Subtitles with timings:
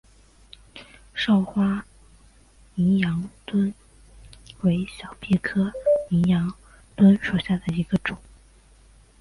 [1.13, 1.85] 少花
[2.73, 3.71] 淫羊藿
[4.61, 5.71] 为小檗科
[6.09, 6.51] 淫羊
[6.97, 8.17] 藿属下的一个种。